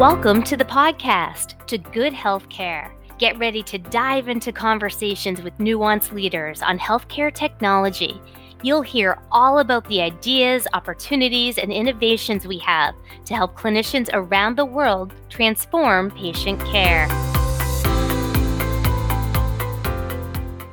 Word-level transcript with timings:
Welcome 0.00 0.42
to 0.44 0.56
the 0.56 0.64
podcast, 0.64 1.64
to 1.66 1.76
Good 1.76 2.14
Healthcare. 2.14 2.90
Get 3.18 3.38
ready 3.38 3.62
to 3.64 3.78
dive 3.78 4.26
into 4.26 4.50
conversations 4.50 5.42
with 5.42 5.60
Nuance 5.60 6.10
leaders 6.10 6.62
on 6.62 6.78
healthcare 6.78 7.32
technology. 7.32 8.20
You'll 8.62 8.82
hear 8.82 9.22
all 9.30 9.58
about 9.58 9.86
the 9.88 10.00
ideas, 10.00 10.66
opportunities, 10.72 11.58
and 11.58 11.70
innovations 11.70 12.46
we 12.46 12.58
have 12.58 12.94
to 13.26 13.34
help 13.36 13.56
clinicians 13.56 14.08
around 14.12 14.56
the 14.56 14.64
world 14.64 15.12
transform 15.28 16.10
patient 16.10 16.58
care. 16.64 17.06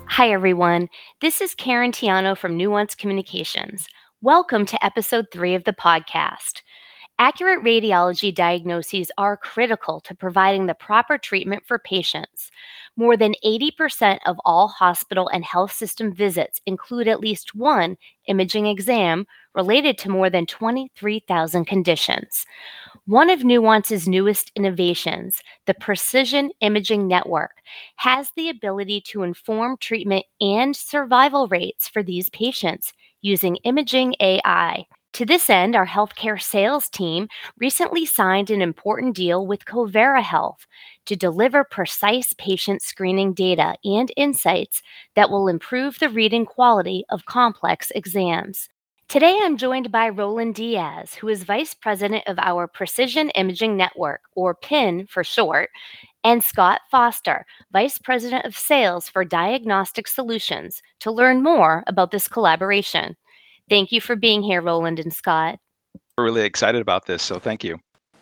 Hi, 0.08 0.32
everyone. 0.32 0.90
This 1.22 1.42
is 1.42 1.54
Karen 1.54 1.92
Tiano 1.92 2.38
from 2.38 2.58
Nuance 2.58 2.96
Communications. 2.96 3.86
Welcome 4.22 4.66
to 4.66 4.84
episode 4.84 5.28
three 5.32 5.56
of 5.56 5.66
the 5.66 5.74
podcast. 5.74 6.62
Accurate 7.22 7.66
radiology 7.66 8.34
diagnoses 8.34 9.12
are 9.18 9.36
critical 9.36 10.00
to 10.00 10.16
providing 10.16 10.68
the 10.68 10.74
proper 10.74 11.18
treatment 11.18 11.64
for 11.68 11.78
patients. 11.78 12.50
More 12.96 13.18
than 13.18 13.36
80% 13.46 14.20
of 14.26 14.38
all 14.46 14.70
hospital 14.70 15.28
and 15.28 15.44
health 15.44 15.74
system 15.74 16.14
visits 16.14 16.62
include 16.66 17.10
at 17.10 17.20
least 17.20 17.54
one 17.54 17.98
imaging 18.28 18.68
exam 18.68 19.28
related 19.54 19.98
to 19.98 20.10
more 20.10 20.30
than 20.30 20.46
23,000 20.46 21.66
conditions. 21.66 22.46
One 23.06 23.30
of 23.30 23.44
Nuance's 23.44 24.08
newest 24.08 24.54
innovations, 24.56 25.42
the 25.66 25.74
Precision 25.74 26.52
Imaging 26.62 27.06
Network, 27.06 27.52
has 27.98 28.32
the 28.38 28.48
ability 28.48 29.02
to 29.08 29.24
inform 29.24 29.76
treatment 29.82 30.26
and 30.40 30.74
survival 30.74 31.50
rates 31.50 31.90
for 31.90 32.02
these 32.02 32.30
patients 32.30 32.94
using 33.22 33.58
imaging 33.58 34.16
AI. 34.22 34.86
To 35.14 35.26
this 35.26 35.50
end, 35.50 35.76
our 35.76 35.88
healthcare 35.88 36.42
sales 36.42 36.88
team 36.88 37.28
recently 37.58 38.06
signed 38.06 38.50
an 38.50 38.62
important 38.62 39.16
deal 39.16 39.46
with 39.46 39.66
Covera 39.66 40.22
Health 40.22 40.68
to 41.08 41.16
deliver 41.16 41.64
precise 41.64 42.34
patient 42.38 42.82
screening 42.82 43.34
data 43.34 43.76
and 43.84 44.12
insights 44.16 44.82
that 45.16 45.30
will 45.30 45.48
improve 45.48 46.00
the 46.00 46.10
reading 46.10 46.46
quality 46.46 47.04
of 47.10 47.26
complex 47.26 47.92
exams. 47.96 48.70
Today, 49.10 49.40
I'm 49.42 49.58
joined 49.58 49.92
by 49.92 50.10
Roland 50.10 50.54
Diaz, 50.54 51.16
who 51.16 51.30
is 51.30 51.44
Vice 51.44 51.74
President 51.74 52.24
of 52.28 52.38
our 52.38 52.68
Precision 52.68 53.32
Imaging 53.32 53.76
Network, 53.76 54.22
or 54.36 54.54
PIN 54.54 55.08
for 55.08 55.24
short, 55.24 55.72
and 56.24 56.44
Scott 56.44 56.82
Foster, 56.92 57.44
Vice 57.72 57.98
President 57.98 58.46
of 58.46 58.56
Sales 58.56 59.10
for 59.10 59.26
Diagnostic 59.26 60.08
Solutions, 60.08 60.84
to 61.00 61.10
learn 61.12 61.42
more 61.42 61.84
about 61.88 62.12
this 62.12 62.28
collaboration. 62.28 63.18
Thank 63.70 63.92
you 63.92 64.02
for 64.02 64.16
being 64.16 64.42
here, 64.42 64.62
Roland 64.62 65.00
and 65.00 65.14
Scott. 65.14 65.60
We're 66.18 66.26
really 66.26 66.42
excited 66.42 66.82
about 66.82 67.06
this, 67.06 67.22
so 67.22 67.40
thank 67.40 67.64
you. 67.64 67.78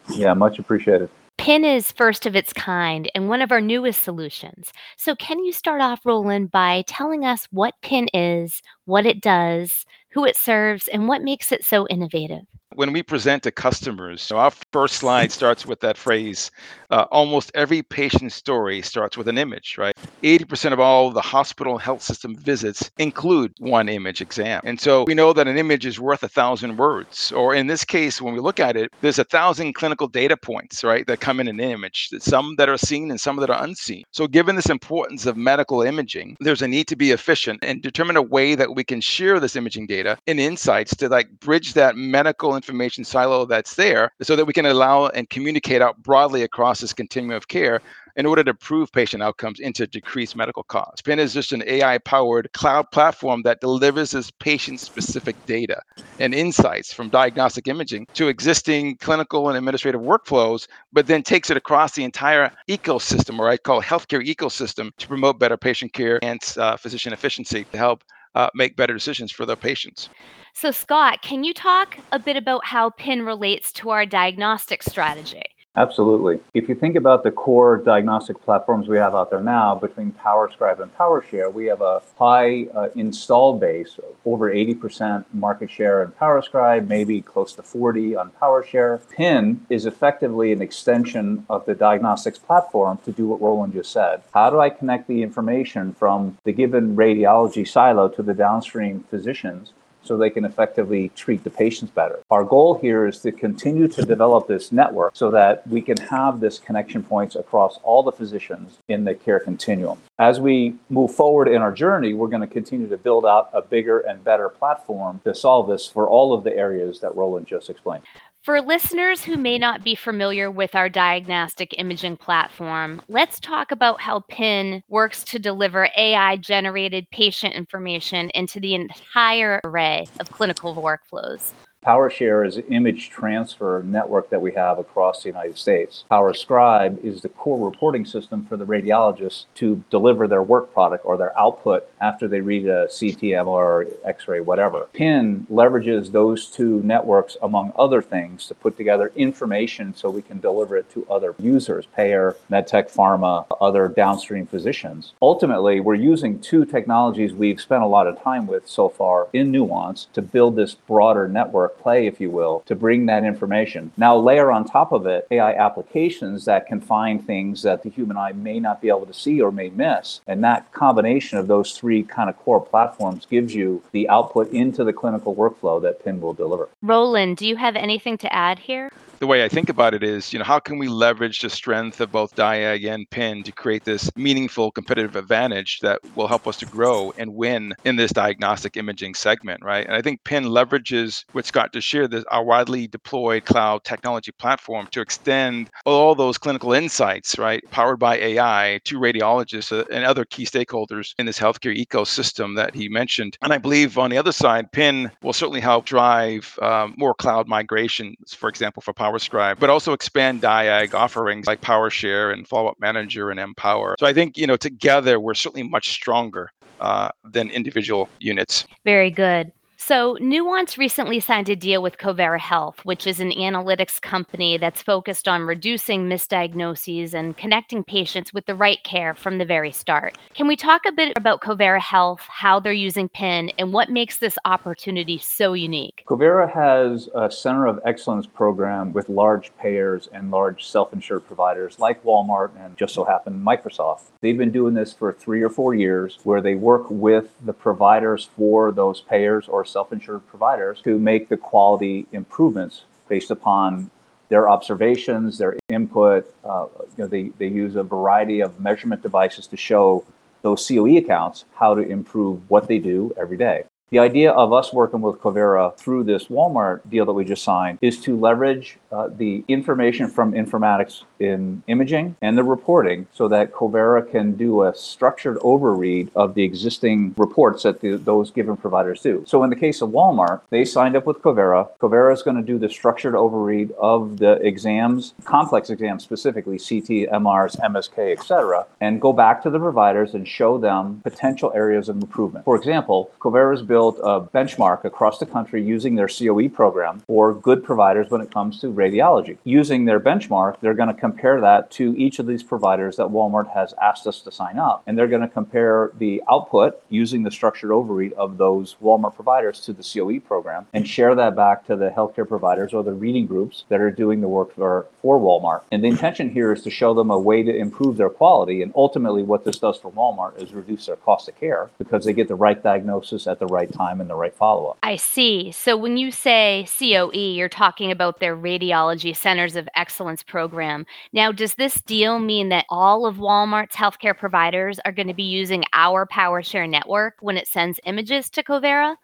Yeah, 0.10 0.34
much 0.34 0.60
appreciated. 0.60 1.10
PIN 1.38 1.64
is 1.64 1.92
first 1.92 2.26
of 2.26 2.36
its 2.36 2.52
kind 2.52 3.10
and 3.14 3.30
one 3.30 3.42
of 3.42 3.52
our 3.52 3.62
newest 3.62 4.02
solutions. 4.02 4.72
So, 4.98 5.16
can 5.16 5.44
you 5.44 5.54
start 5.54 5.82
off, 5.82 6.06
Roland, 6.06 6.52
by 6.52 6.84
telling 6.88 7.26
us 7.26 7.48
what 7.52 7.76
PIN 7.82 8.08
is, 8.14 8.62
what 8.86 9.06
it 9.06 9.22
does, 9.22 9.86
who 10.10 10.26
it 10.26 10.36
serves, 10.36 10.88
and 10.88 11.08
what 11.08 11.22
makes 11.22 11.52
it 11.52 11.64
so 11.64 11.88
innovative? 11.88 12.46
When 12.78 12.94
we 12.94 13.02
present 13.02 13.42
to 13.42 13.52
customers, 13.52 14.22
so 14.22 14.38
our 14.38 14.52
first 14.72 14.98
slide 14.98 15.32
starts 15.32 15.66
with 15.66 15.80
that 15.80 15.98
phrase 15.98 16.52
uh, 16.92 17.06
almost 17.12 17.52
every 17.56 17.82
patient 17.82 18.32
story 18.32 18.82
starts 18.82 19.18
with 19.18 19.28
an 19.28 19.38
image, 19.38 19.78
right? 19.78 19.96
80% 20.24 20.74
of 20.74 20.80
all 20.80 21.12
the 21.12 21.22
hospital 21.22 21.78
health 21.78 22.02
system 22.02 22.36
visits 22.36 22.90
include 22.98 23.52
one 23.60 23.90
image 23.90 24.22
exam. 24.22 24.62
And 24.64 24.80
so 24.80 25.06
we 25.06 25.16
know 25.16 25.34
that 25.34 25.48
an 25.48 25.58
image 25.58 25.86
is 25.86 26.00
worth 26.00 26.24
a 26.24 26.30
thousand 26.30 26.78
words. 26.78 27.32
Or 27.32 27.56
in 27.56 27.68
this 27.68 27.84
case, 27.84 28.22
when 28.22 28.34
we 28.34 28.40
look 28.40 28.60
at 28.60 28.78
it, 28.78 28.92
there's 29.02 29.20
a 29.20 29.24
thousand 29.24 29.74
clinical 29.74 30.08
data 30.08 30.38
points, 30.38 30.84
right, 30.84 31.06
that 31.08 31.20
come 31.20 31.40
in 31.40 31.48
an 31.48 31.60
image, 31.60 32.10
some 32.20 32.56
that 32.58 32.70
are 32.70 32.78
seen 32.78 33.10
and 33.10 33.20
some 33.20 33.38
that 33.38 33.50
are 33.50 33.64
unseen. 33.64 34.04
So 34.12 34.28
given 34.28 34.56
this 34.56 34.70
importance 34.70 35.26
of 35.26 35.36
medical 35.36 35.82
imaging, 35.82 36.38
there's 36.40 36.62
a 36.62 36.68
need 36.68 36.88
to 36.90 36.96
be 36.96 37.12
efficient 37.12 37.60
and 37.64 37.82
determine 37.82 38.18
a 38.18 38.22
way 38.22 38.56
that 38.56 38.76
we 38.76 38.84
can 38.84 39.02
share 39.02 39.40
this 39.40 39.56
imaging 39.56 39.88
data 39.88 40.18
and 40.28 40.40
insights 40.40 40.96
to 40.98 41.10
like 41.10 41.28
bridge 41.40 41.74
that 41.74 41.96
medical 41.96 42.56
information 42.56 42.67
silo 43.04 43.46
that's 43.46 43.76
there 43.76 44.12
so 44.22 44.36
that 44.36 44.46
we 44.46 44.54
can 44.54 44.66
allow 44.66 45.08
and 45.08 45.30
communicate 45.30 45.82
out 45.82 46.02
broadly 46.04 46.44
across 46.44 46.78
across 46.78 46.82
this 46.82 46.94
continuum 46.94 47.38
of 47.38 47.48
care 47.48 47.80
in 48.16 48.26
order 48.26 48.44
to 48.44 48.50
improve 48.50 48.92
patient 48.92 49.22
outcomes 49.22 49.60
and 49.60 49.76
to 49.76 49.86
decrease 49.88 50.36
medical 50.36 50.64
costs. 50.64 51.02
PIN 51.02 51.20
is 51.20 51.34
just 51.34 51.52
an 51.52 51.64
AI 51.68 51.98
powered 52.00 52.52
cloud 52.54 52.90
platform 52.92 53.44
that 53.44 53.62
delivers 53.62 54.12
this 54.12 54.32
patient 54.32 54.80
specific 54.80 55.36
data 55.46 55.82
and 56.20 56.34
insights 56.34 56.92
from 56.92 57.10
diagnostic 57.10 57.68
imaging 57.68 58.08
to 58.16 58.28
existing 58.28 58.98
clinical 58.98 59.50
and 59.50 59.58
administrative 59.58 60.02
workflows, 60.02 60.68
but 60.92 61.08
then 61.08 61.22
takes 61.24 61.50
it 61.52 61.58
across 61.58 61.94
the 61.94 62.04
entire 62.04 62.52
ecosystem, 62.68 63.40
or 63.40 63.50
I 63.50 63.58
call 63.58 63.82
healthcare 63.82 64.26
ecosystem, 64.26 64.90
to 64.98 65.08
promote 65.08 65.40
better 65.40 65.58
patient 65.58 65.94
care 65.94 66.20
and 66.24 66.42
uh, 66.58 66.76
physician 66.76 67.14
efficiency 67.14 67.66
to 67.72 67.78
help 67.78 68.04
uh, 68.36 68.50
make 68.54 68.76
better 68.76 68.94
decisions 68.94 69.32
for 69.32 69.46
their 69.46 69.56
patients. 69.56 70.10
So, 70.60 70.72
Scott, 70.72 71.22
can 71.22 71.44
you 71.44 71.54
talk 71.54 72.00
a 72.12 72.18
bit 72.18 72.36
about 72.36 72.66
how 72.66 72.90
PIN 72.90 73.22
relates 73.22 73.72
to 73.74 73.92
our 73.92 74.08
diagnostic 74.08 74.82
strategy? 74.82 75.44
Absolutely. 75.76 76.40
If 76.56 76.68
you 76.68 76.74
think 76.74 76.96
about 76.96 77.22
the 77.22 77.30
core 77.30 77.78
diagnostic 77.78 78.42
platforms 78.42 78.88
we 78.88 78.98
have 78.98 79.14
out 79.14 79.30
there 79.30 79.44
now, 79.44 79.76
between 79.76 80.14
PowerScribe 80.14 80.82
and 80.82 80.92
PowerShare, 80.98 81.54
we 81.54 81.68
have 81.68 81.82
a 81.82 82.02
high 82.18 82.66
uh, 82.74 82.90
install 82.96 83.60
base, 83.60 84.00
over 84.26 84.52
80% 84.52 85.26
market 85.32 85.70
share 85.70 86.02
in 86.02 86.10
PowerScribe, 86.14 86.88
maybe 86.88 87.22
close 87.22 87.54
to 87.54 87.62
40 87.62 88.16
on 88.16 88.32
PowerShare. 88.42 89.08
PIN 89.12 89.64
is 89.70 89.86
effectively 89.86 90.52
an 90.52 90.64
extension 90.64 91.46
of 91.52 91.68
the 91.68 91.76
diagnostics 91.76 92.40
platform 92.40 92.98
to 93.06 93.12
do 93.12 93.28
what 93.28 93.42
Roland 93.42 93.74
just 93.74 93.92
said. 93.92 94.24
How 94.34 94.50
do 94.50 94.60
I 94.60 94.72
connect 94.72 95.08
the 95.08 95.22
information 95.22 95.94
from 95.94 96.40
the 96.46 96.52
given 96.52 96.96
radiology 96.96 97.68
silo 97.68 98.10
to 98.10 98.24
the 98.24 98.34
downstream 98.34 99.06
physicians 99.12 99.74
so 100.08 100.18
they 100.18 100.30
can 100.30 100.46
effectively 100.46 101.10
treat 101.10 101.44
the 101.44 101.50
patients 101.50 101.92
better. 101.92 102.20
Our 102.32 102.44
goal 102.44 102.80
here 102.80 103.06
is 103.06 103.20
to 103.20 103.32
continue 103.32 103.88
to 103.90 104.04
develop 104.04 104.48
this 104.48 104.72
network 104.72 105.16
so 105.16 105.30
that 105.32 105.68
we 105.68 105.82
can 105.82 105.98
have 105.98 106.40
this 106.40 106.60
connection 106.60 107.04
points 107.04 107.36
across 107.36 107.80
all 107.84 108.04
the 108.04 108.12
physicians 108.12 108.78
in 108.88 109.04
the 109.04 109.14
care 109.14 109.40
continuum. 109.40 110.00
As 110.20 110.40
we 110.40 110.76
move 110.90 111.14
forward 111.14 111.48
in 111.48 111.62
our 111.62 111.72
journey, 111.72 112.14
we're 112.14 112.28
going 112.28 112.42
to 112.42 112.48
continue 112.48 112.88
to 112.88 112.98
build 112.98 113.26
out 113.26 113.50
a 113.54 113.62
bigger 113.62 114.00
and 114.00 114.24
better 114.24 114.50
platform 114.50 115.22
to 115.26 115.36
solve 115.36 115.68
this 115.68 115.86
for 115.86 116.08
all 116.08 116.34
of 116.34 116.44
the 116.44 116.56
areas 116.56 117.00
that 117.02 117.16
Roland 117.16 117.46
just 117.46 117.70
explained. 117.70 118.04
For 118.48 118.62
listeners 118.62 119.26
who 119.26 119.36
may 119.36 119.58
not 119.58 119.84
be 119.84 119.94
familiar 119.94 120.50
with 120.50 120.74
our 120.74 120.88
diagnostic 120.88 121.78
imaging 121.78 122.16
platform, 122.16 123.02
let's 123.10 123.42
talk 123.42 123.74
about 123.74 124.00
how 124.00 124.22
PIN 124.30 124.84
works 124.88 125.26
to 125.26 125.38
deliver 125.38 125.90
AI 125.98 126.38
generated 126.38 127.10
patient 127.12 127.56
information 127.56 128.30
into 128.30 128.62
the 128.62 128.74
entire 128.74 129.60
array 129.66 130.08
of 130.22 130.32
clinical 130.32 130.74
workflows. 130.76 131.52
PowerShare 131.88 132.46
is 132.46 132.58
an 132.58 132.66
image 132.66 133.10
transfer 133.10 133.82
network 133.86 134.30
that 134.30 134.42
we 134.42 134.52
have 134.52 134.78
across 134.78 135.24
the 135.24 135.30
United 135.30 135.58
States. 135.58 136.04
PowerScribe 136.12 137.02
is 137.02 137.22
the 137.22 137.30
core 137.30 137.66
reporting 137.66 138.06
system 138.06 138.46
for 138.46 138.58
the 138.58 138.66
radiologists 138.66 139.46
to 139.56 139.82
deliver 139.90 140.28
their 140.28 140.44
work 140.44 140.74
product 140.74 141.06
or 141.06 141.16
their 141.16 141.38
output 141.40 141.88
after 142.02 142.28
they 142.28 142.42
read 142.42 142.68
a 142.68 142.88
CT, 142.88 143.22
MR, 143.22 143.90
X-ray, 144.04 144.42
whatever. 144.42 144.90
PIN 144.92 145.48
leverages 145.50 146.12
those 146.12 146.48
two 146.48 146.82
networks, 146.84 147.38
among 147.42 147.72
other 147.78 148.02
things, 148.02 148.48
to 148.48 148.56
put 148.56 148.76
together 148.76 149.14
information 149.16 149.96
so 149.96 150.10
we 150.10 150.22
can 150.22 150.42
deliver 150.42 150.76
it 150.76 150.92
to 150.92 151.08
other 151.10 151.36
users, 151.40 151.86
payer, 151.96 152.36
medtech, 152.52 152.94
pharma, 152.94 153.46
other 153.62 153.88
downstream 153.88 154.46
physicians. 154.46 155.14
Ultimately, 155.22 155.80
we're 155.80 155.96
using 155.96 156.40
two 156.42 156.66
technologies 156.66 157.34
we've 157.34 157.62
spent 157.62 157.84
a 157.84 157.88
lot 157.88 158.08
of 158.08 158.22
time 158.22 158.46
with 158.46 158.68
so 158.68 158.90
far 158.90 159.30
in 159.32 159.52
Nuance 159.52 160.08
to 160.12 160.22
build 160.22 160.58
this 160.58 160.76
broader 160.76 161.30
network 161.30 161.67
play, 161.70 162.08
if 162.08 162.20
you 162.20 162.30
will, 162.30 162.64
to 162.66 162.76
bring 162.76 163.06
that 163.08 163.24
information. 163.24 163.92
Now, 163.98 164.18
layer 164.18 164.52
on 164.52 164.66
top 164.66 164.92
of 164.92 165.06
it 165.06 165.28
AI 165.32 165.54
applications 165.54 166.46
that 166.46 166.68
can 166.68 166.82
find 166.82 167.26
things 167.26 167.62
that 167.64 167.84
the 167.84 167.90
human 167.90 168.18
eye 168.18 168.34
may 168.34 168.60
not 168.60 168.82
be 168.82 168.90
able 168.90 169.06
to 169.06 169.14
see 169.14 169.42
or 169.42 169.52
may 169.52 169.70
miss. 169.70 170.22
And 170.28 170.44
that 170.44 170.72
combination 170.72 171.38
of 171.38 171.48
those 171.48 171.78
three 171.78 172.04
kind 172.04 172.30
of 172.30 172.38
core 172.38 172.62
platforms 172.62 173.26
gives 173.26 173.54
you 173.54 173.84
the 173.92 174.08
output 174.10 174.52
into 174.52 174.84
the 174.84 174.94
clinical 174.94 175.36
workflow 175.36 175.82
that 175.82 176.04
PIN 176.04 176.22
will 176.22 176.34
deliver. 176.34 176.70
Roland, 176.82 177.38
do 177.38 177.48
you 177.48 177.56
have 177.56 177.76
anything 177.76 178.18
to 178.20 178.34
add 178.34 178.60
here? 178.60 178.92
The 179.20 179.28
way 179.28 179.44
I 179.44 179.50
think 179.50 179.70
about 179.70 179.94
it 179.94 180.04
is, 180.04 180.32
you 180.32 180.40
know, 180.40 180.46
how 180.46 180.60
can 180.60 180.78
we 180.78 180.88
leverage 180.88 181.40
the 181.40 181.50
strength 181.50 182.00
of 182.00 182.12
both 182.12 182.36
Diag 182.36 182.88
and 182.88 183.10
PIN 183.10 183.44
to 183.44 183.52
create 183.52 183.84
this 183.84 184.10
meaningful 184.16 184.72
competitive 184.72 185.16
advantage 185.16 185.80
that 185.80 186.02
will 186.16 186.28
help 186.28 186.48
us 186.48 186.58
to 186.58 186.66
grow 186.66 187.12
and 187.18 187.34
win 187.34 187.74
in 187.84 187.96
this 187.96 188.12
diagnostic 188.12 188.78
imaging 188.78 189.16
segment, 189.16 189.64
right? 189.64 189.86
And 189.88 189.96
I 189.96 190.02
think 190.02 190.24
PIN 190.24 190.46
leverages 190.46 191.24
what 191.32 191.46
Scott 191.46 191.74
just 191.74 191.88
shared, 191.88 192.12
this 192.12 192.24
our 192.32 192.44
widely 192.44 192.88
deployed 192.88 193.46
cloud 193.46 193.84
technology 193.84 194.32
platform 194.32 194.88
to 194.92 195.02
extend 195.02 195.70
all 195.86 196.14
those 196.14 196.38
clinical 196.38 196.74
insights, 196.74 197.38
right, 197.40 197.64
powered 197.72 198.00
by 198.00 198.18
AI 198.18 198.80
to 198.86 199.00
radiologists 199.00 199.78
uh, 199.78 199.84
and 199.92 200.06
other 200.06 200.26
key 200.26 200.46
stakeholders 200.46 201.14
in 201.18 201.26
this 201.26 201.40
healthcare 201.40 201.76
ecosystem 201.76 202.56
that 202.56 202.76
he 202.76 202.88
mentioned. 202.88 203.38
And 203.42 203.52
I 203.54 203.58
believe 203.58 203.98
on 203.98 204.12
the 204.12 204.18
other 204.18 204.32
side, 204.32 204.72
PIN 204.72 205.12
will 205.24 205.34
certainly 205.34 205.62
help 205.62 205.86
drive 205.86 206.58
um, 206.62 206.94
more 206.98 207.16
cloud 207.16 207.48
migrations, 207.48 208.34
for 208.34 208.50
example, 208.50 208.82
for 208.82 208.94
PowerScribe, 209.08 209.60
but 209.60 209.70
also 209.70 209.94
expand 209.94 210.42
Diag 210.42 210.94
offerings 210.94 211.48
like 211.48 211.62
PowerShare 211.62 212.34
and 212.34 212.48
Follow 212.48 212.70
Up 212.70 212.80
Manager 212.80 213.32
and 213.32 213.56
mPower. 213.56 213.96
So 214.00 214.06
I 214.06 214.14
think, 214.14 214.38
you 214.38 214.48
know, 214.48 214.58
together 214.58 215.20
we're 215.20 215.34
certainly 215.34 215.68
much 215.68 215.90
stronger 215.90 216.52
uh, 216.80 217.10
than 217.24 217.50
individual 217.50 218.10
units. 218.20 218.66
Very 218.86 219.10
good. 219.10 219.52
So, 219.80 220.18
Nuance 220.20 220.80
recently 220.80 221.20
signed 221.20 221.50
a 221.50 221.56
deal 221.56 221.84
with 221.84 222.00
Covera 222.00 222.40
Health, 222.40 222.84
which 222.84 223.06
is 223.06 223.20
an 223.20 223.30
analytics 223.30 224.02
company 224.02 224.58
that's 224.58 224.82
focused 224.82 225.28
on 225.28 225.44
reducing 225.44 226.10
misdiagnoses 226.10 227.14
and 227.14 227.38
connecting 227.38 227.84
patients 227.84 228.34
with 228.34 228.48
the 228.48 228.56
right 228.56 228.84
care 228.84 229.14
from 229.14 229.38
the 229.38 229.46
very 229.46 229.72
start. 229.72 230.18
Can 230.34 230.48
we 230.48 230.56
talk 230.56 230.82
a 230.88 230.92
bit 230.92 231.16
about 231.16 231.42
Covera 231.42 231.80
Health, 231.80 232.22
how 232.28 232.60
they're 232.60 232.74
using 232.74 233.08
PIN, 233.08 233.52
and 233.60 233.72
what 233.72 233.92
makes 233.92 234.18
this 234.18 234.36
opportunity 234.46 235.20
so 235.20 235.54
unique? 235.54 236.04
Covera 236.08 236.52
has 236.52 237.08
a 237.14 237.30
Center 237.30 237.68
of 237.68 237.80
Excellence 237.86 238.26
program 238.26 238.94
with 238.94 239.10
large 239.10 239.56
payers 239.58 240.10
and 240.12 240.32
large 240.32 240.66
self 240.66 240.92
insured 240.92 241.28
providers 241.28 241.78
like 241.78 242.04
Walmart 242.04 242.50
and 242.60 242.76
just 242.78 242.96
so 242.96 243.06
happened 243.06 243.46
Microsoft. 243.46 244.06
They've 244.22 244.38
been 244.38 244.52
doing 244.52 244.74
this 244.74 244.92
for 244.92 245.14
three 245.14 245.44
or 245.44 245.50
four 245.50 245.76
years 245.76 246.18
where 246.24 246.42
they 246.42 246.56
work 246.56 246.90
with 246.90 247.30
the 247.46 247.54
providers 247.54 248.30
for 248.36 248.72
those 248.72 249.02
payers 249.02 249.48
or 249.48 249.67
self-insured 249.68 250.26
providers 250.28 250.82
to 250.84 250.98
make 250.98 251.30
the 251.30 251.38
quality 251.38 252.08
improvements 252.12 252.84
based 253.08 253.32
upon 253.32 253.90
their 254.30 254.50
observations, 254.50 255.38
their 255.38 255.56
input. 255.70 256.34
Uh, 256.44 256.68
you 256.98 257.04
know, 257.04 257.08
they, 257.08 257.30
they 257.38 257.48
use 257.48 257.76
a 257.76 257.84
variety 257.84 258.42
of 258.42 258.60
measurement 258.60 259.02
devices 259.02 259.48
to 259.48 259.58
show 259.58 260.04
those 260.42 260.68
COE 260.68 260.98
accounts 260.98 261.46
how 261.56 261.74
to 261.74 261.82
improve 261.82 262.50
what 262.50 262.68
they 262.68 262.80
do 262.80 263.14
every 263.18 263.38
day. 263.38 263.64
The 263.90 264.00
idea 264.00 264.32
of 264.34 264.52
us 264.52 264.74
working 264.74 265.00
with 265.00 265.22
Covera 265.22 265.74
through 265.78 266.04
this 266.04 266.26
Walmart 266.26 266.82
deal 266.90 267.06
that 267.06 267.14
we 267.14 267.24
just 267.24 267.42
signed 267.42 267.80
is 267.82 268.02
to 268.02 268.20
leverage 268.20 268.78
uh, 268.92 269.08
the 269.08 269.46
information 269.48 270.10
from 270.10 270.34
informatics 270.34 271.04
in 271.22 271.64
imaging 271.68 272.18
and 272.22 272.38
the 272.38 272.44
reporting 272.44 273.08
so 273.14 273.30
that 273.30 273.54
Covera 273.54 274.12
can 274.12 274.34
do 274.34 274.64
a 274.64 274.76
structured 274.76 275.38
overread 275.38 276.10
of 276.18 276.34
the 276.36 276.44
existing 276.44 277.16
reports 277.16 277.64
that 277.64 277.80
the, 277.80 277.96
those 277.96 278.30
given 278.30 278.58
providers 278.58 279.02
do. 279.02 279.24
So 279.26 279.42
in 279.46 279.50
the 279.50 279.56
case 279.56 279.82
of 279.82 279.92
Walmart, 279.92 280.42
they 280.50 280.66
signed 280.66 280.98
up 280.98 281.06
with 281.06 281.22
Covera. 281.22 281.70
Covera 281.80 282.14
is 282.14 282.24
going 282.24 282.36
to 282.36 282.44
do 282.44 282.60
the 282.60 282.70
structured 282.70 283.14
overread 283.14 283.72
of 283.80 284.18
the 284.18 284.34
exams, 284.46 285.14
complex 285.24 285.70
exams 285.70 286.04
specifically, 286.04 286.58
CT, 286.58 287.10
MRs, 287.10 287.58
MSK, 287.62 288.12
etc., 288.12 288.66
and 288.82 289.00
go 289.00 289.14
back 289.14 289.42
to 289.44 289.50
the 289.50 289.60
providers 289.60 290.14
and 290.14 290.28
show 290.28 290.58
them 290.58 291.00
potential 291.06 291.54
areas 291.56 291.88
of 291.88 291.96
improvement. 291.96 292.44
For 292.44 292.58
example, 292.58 293.12
Covera's 293.22 293.62
built 293.62 293.77
built 293.78 294.00
a 294.00 294.20
benchmark 294.20 294.86
across 294.86 295.20
the 295.20 295.26
country 295.28 295.62
using 295.62 295.94
their 295.94 296.08
COE 296.08 296.50
program 296.50 297.00
for 297.06 297.32
good 297.32 297.64
providers 297.64 298.10
when 298.10 298.22
it 298.22 298.32
comes 298.34 298.60
to 298.60 298.74
radiology. 298.74 299.38
Using 299.44 299.86
their 299.86 300.00
benchmark, 300.00 300.60
they're 300.62 300.74
going 300.74 300.94
to 300.96 301.00
compare 301.00 301.40
that 301.42 301.70
to 301.78 301.96
each 301.96 302.18
of 302.18 302.26
these 302.26 302.42
providers 302.42 302.96
that 302.96 303.10
Walmart 303.10 303.54
has 303.54 303.76
asked 303.80 304.08
us 304.08 304.20
to 304.22 304.32
sign 304.32 304.58
up. 304.58 304.82
And 304.88 304.98
they're 304.98 305.14
going 305.16 305.22
to 305.22 305.28
compare 305.28 305.92
the 306.00 306.24
output 306.28 306.82
using 306.90 307.22
the 307.22 307.30
structured 307.30 307.70
overread 307.70 308.14
of 308.14 308.40
those 308.40 308.78
Walmart 308.82 309.14
providers 309.14 309.60
to 309.66 309.74
the 309.74 309.84
COE 309.84 310.22
program 310.22 310.66
and 310.74 310.88
share 310.88 311.14
that 311.14 311.36
back 311.36 311.68
to 311.68 311.76
the 311.76 311.90
healthcare 311.90 312.28
providers 312.28 312.74
or 312.74 312.84
the 312.84 312.94
reading 312.94 313.28
groups 313.28 313.66
that 313.70 313.80
are 313.80 313.92
doing 313.92 314.22
the 314.22 314.28
work 314.28 314.56
for, 314.56 314.88
for 315.04 315.20
Walmart. 315.20 315.62
And 315.72 315.84
the 315.84 315.90
intention 315.90 316.32
here 316.32 316.52
is 316.52 316.64
to 316.64 316.72
show 316.72 316.96
them 316.96 317.12
a 317.12 317.20
way 317.20 317.44
to 317.44 317.56
improve 317.56 317.98
their 317.98 318.10
quality. 318.10 318.64
And 318.64 318.74
ultimately, 318.76 319.22
what 319.22 319.46
this 319.46 319.60
does 319.60 319.78
for 319.78 319.92
Walmart 319.92 320.42
is 320.42 320.52
reduce 320.52 320.88
their 320.88 320.96
cost 320.96 321.30
of 321.30 321.40
care 321.40 321.70
because 321.78 322.06
they 322.06 322.14
get 322.14 322.28
the 322.28 322.34
right 322.34 322.64
diagnosis 322.64 323.28
at 323.28 323.38
the 323.38 323.46
right 323.46 323.67
right 323.68 323.78
time 323.78 324.02
and 324.02 324.10
the 324.10 324.16
right 324.16 324.34
follow 324.36 324.68
up. 324.68 324.80
I 324.84 324.96
see. 324.96 325.52
So 325.52 325.78
when 325.78 325.98
you 325.98 326.12
say 326.12 326.68
COE, 326.80 327.12
you're 327.14 327.50
talking 327.50 327.92
about 327.92 328.20
their 328.20 328.36
Radiology 328.36 329.16
Centers 329.16 329.56
of 329.56 329.68
Excellence 329.76 330.24
program. 330.24 330.86
Now, 331.14 331.32
does 331.32 331.56
this 331.56 331.82
deal 331.82 332.20
mean 332.20 332.50
that 332.50 332.66
all 332.70 333.06
of 333.06 333.18
Walmart's 333.18 333.76
healthcare 333.76 334.18
providers 334.18 334.80
are 334.86 334.92
going 334.92 335.08
to 335.08 335.14
be 335.14 335.24
using 335.24 335.64
our 335.74 336.06
PowerShare 336.06 336.70
network 336.70 337.16
when 337.22 337.38
it 337.38 337.48
sends 337.48 337.80
images 337.86 338.30
to 338.32 338.44
Covera? 338.44 338.96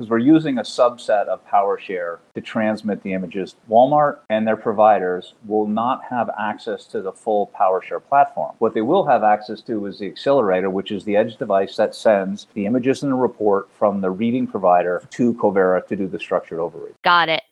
Because 0.00 0.08
we're 0.08 0.16
using 0.16 0.56
a 0.56 0.62
subset 0.62 1.26
of 1.26 1.46
PowerShare 1.46 2.20
to 2.34 2.40
transmit 2.40 3.02
the 3.02 3.12
images. 3.12 3.56
Walmart 3.68 4.20
and 4.30 4.46
their 4.46 4.56
providers 4.56 5.34
will 5.44 5.66
not 5.66 6.02
have 6.04 6.30
access 6.40 6.86
to 6.86 7.02
the 7.02 7.12
full 7.12 7.52
PowerShare 7.54 8.02
platform. 8.02 8.54
What 8.60 8.72
they 8.72 8.80
will 8.80 9.04
have 9.04 9.22
access 9.22 9.60
to 9.64 9.84
is 9.84 9.98
the 9.98 10.06
accelerator, 10.06 10.70
which 10.70 10.90
is 10.90 11.04
the 11.04 11.16
edge 11.16 11.36
device 11.36 11.76
that 11.76 11.94
sends 11.94 12.46
the 12.54 12.64
images 12.64 13.02
in 13.02 13.10
the 13.10 13.14
report 13.14 13.68
from 13.78 14.00
the 14.00 14.10
reading 14.10 14.46
provider 14.46 15.06
to 15.10 15.34
Covera 15.34 15.86
to 15.88 15.96
do 15.96 16.08
the 16.08 16.18
structured 16.18 16.60
overread. 16.60 16.94
Got 17.04 17.28
it. 17.28 17.42